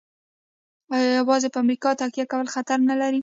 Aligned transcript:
آیا 0.93 1.09
یوازې 1.19 1.47
په 1.53 1.57
امریکا 1.63 1.89
تکیه 2.01 2.25
کول 2.31 2.47
خطر 2.53 2.77
نلري؟ 2.89 3.19